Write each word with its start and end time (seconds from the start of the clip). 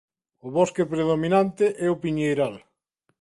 O 0.45 0.47
bosque 0.57 0.89
predominante 0.93 1.65
é 1.85 1.87
o 1.93 1.99
piñeiral. 2.03 2.55